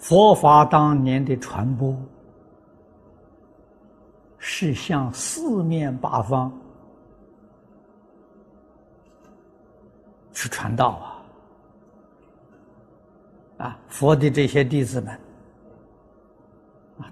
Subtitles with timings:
[0.00, 1.94] 佛法当年的传播
[4.38, 6.50] 是向四面八方
[10.32, 11.22] 去传道
[13.58, 13.66] 啊！
[13.66, 15.14] 啊，佛的这些弟子们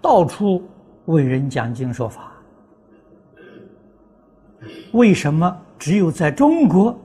[0.00, 0.66] 到处
[1.04, 2.32] 为人讲经说法，
[4.94, 6.98] 为什么只有在中国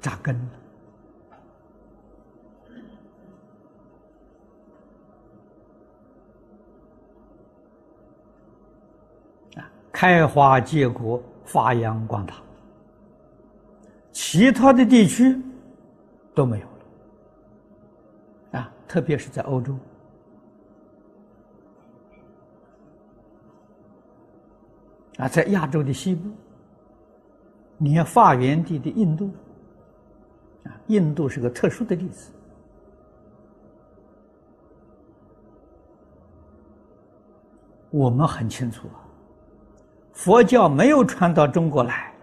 [0.00, 0.50] 扎根呢
[9.56, 9.70] 啊？
[9.92, 12.34] 开花结果，发扬光大，
[14.10, 15.38] 其他的地区
[16.34, 16.66] 都没有
[18.52, 18.72] 了啊！
[18.88, 19.76] 特别是在欧洲
[25.18, 26.30] 啊，在亚洲的西部，
[27.76, 29.30] 你看发源地的印度
[30.64, 32.32] 啊，印度是个特殊的例子，
[37.90, 39.01] 我们很清楚啊。
[40.22, 42.14] 佛教没有传到中国来，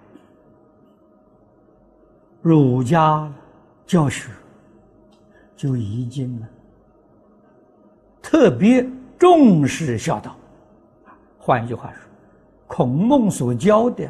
[2.41, 3.29] 儒家
[3.85, 4.31] 教学
[5.53, 6.47] 就已经了，
[8.21, 10.33] 特别重视孝道。
[11.37, 11.99] 换一句话说，
[12.67, 14.09] 孔孟所教的，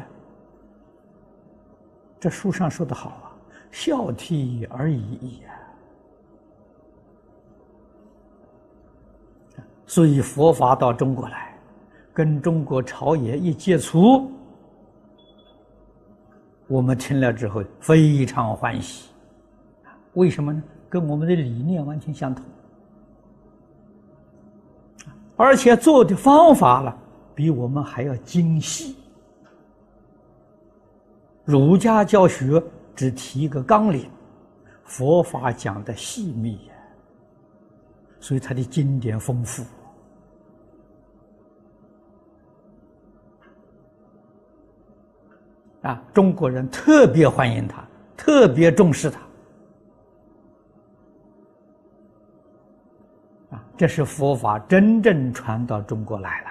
[2.20, 3.34] 这书上说的好啊
[3.72, 5.42] ，“孝悌而已矣”
[9.84, 11.49] 所以佛法到中国来。
[12.12, 14.30] 跟中国朝野一接触，
[16.66, 19.10] 我们听了之后非常欢喜。
[20.14, 20.62] 为什么呢？
[20.88, 22.44] 跟我们的理念完全相同，
[25.36, 26.92] 而且做的方法呢，
[27.32, 28.96] 比我们还要精细。
[31.44, 32.60] 儒家教学
[32.94, 34.10] 只提一个纲领，
[34.84, 36.74] 佛法讲的细密呀，
[38.18, 39.64] 所以它的经典丰富。
[45.82, 47.82] 啊，中国人特别欢迎他，
[48.16, 49.20] 特别重视他。
[53.56, 56.48] 啊，这是佛法真正传到中国来了。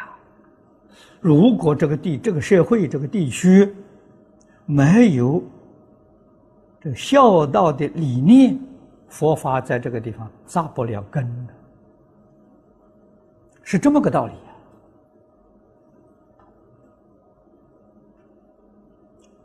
[1.21, 3.75] 如果这个地、这个社会、这个地区
[4.65, 5.43] 没有
[6.81, 8.57] 这孝道的理念，
[9.09, 11.53] 佛法在这个地方扎不了根的，
[13.63, 14.33] 是这么个道理。